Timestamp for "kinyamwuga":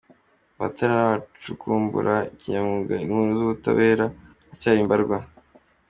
2.39-2.93